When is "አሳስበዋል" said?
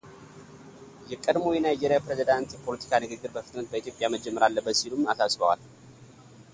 5.13-5.61